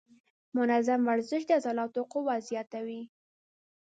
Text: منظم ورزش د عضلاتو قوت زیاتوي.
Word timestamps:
منظم 0.57 1.01
ورزش 1.09 1.41
د 1.45 1.51
عضلاتو 1.59 2.01
قوت 2.13 2.41
زیاتوي. 2.49 3.01